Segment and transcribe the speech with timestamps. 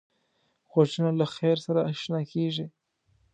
[0.71, 2.65] غوږونه له خیر سره اشنا کېږي